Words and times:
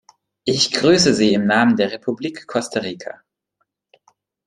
Ich 0.45 0.71
grüße 0.71 1.13
Sie 1.13 1.31
im 1.35 1.45
Namen 1.45 1.75
der 1.75 1.91
Republik 1.91 2.47
Costa 2.47 2.79
Rica. 2.79 3.21